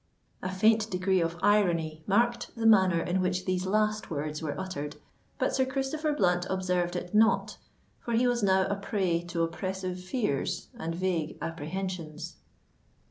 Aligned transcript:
A 0.41 0.49
faint 0.51 0.89
degree 0.89 1.21
of 1.21 1.37
irony 1.43 2.03
marked 2.07 2.55
the 2.55 2.65
manner 2.65 3.01
in 3.01 3.21
which 3.21 3.45
these 3.45 3.67
last 3.67 4.09
words 4.09 4.41
were 4.41 4.59
uttered; 4.59 4.95
but 5.37 5.53
Sir 5.55 5.63
Christopher 5.63 6.11
Blunt 6.11 6.47
observed 6.49 6.95
it 6.95 7.13
not—for 7.13 8.13
he 8.15 8.25
was 8.25 8.41
now 8.41 8.65
a 8.65 8.75
prey 8.77 9.21
to 9.25 9.43
oppressive 9.43 9.99
fears 10.03 10.69
and 10.75 10.95
vague 10.95 11.37
apprehensions. 11.39 12.37